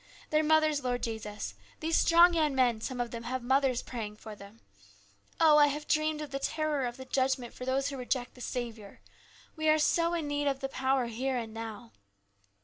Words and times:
Their 0.31 0.41
mothers, 0.43 0.83
Lord 0.83 1.03
Jesus 1.03 1.53
these 1.79 1.95
strong 1.95 2.33
young 2.33 2.55
men, 2.55 2.81
some 2.81 2.99
of 2.99 3.11
them, 3.11 3.21
have 3.21 3.43
mothers 3.43 3.83
praying 3.83 4.15
for 4.15 4.35
them. 4.35 4.59
Oh, 5.39 5.57
I 5.59 5.67
have 5.67 5.87
dreamed 5.87 6.21
of 6.21 6.31
the 6.31 6.39
terror 6.39 6.87
of 6.87 6.97
the 6.97 7.05
judgment 7.05 7.53
for 7.53 7.65
those 7.65 7.89
who 7.89 7.97
reject 7.97 8.33
the 8.33 8.41
Saviour! 8.41 9.01
We 9.55 9.69
are 9.69 9.77
so 9.77 10.15
in 10.15 10.27
need 10.27 10.47
of 10.47 10.59
the 10.59 10.69
power 10.69 11.05
here 11.05 11.37
and 11.37 11.53
now. 11.53 11.91